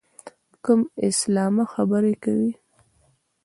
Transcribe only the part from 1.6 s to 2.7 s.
خبرې کوې.